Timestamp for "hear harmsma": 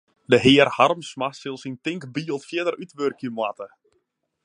0.45-1.27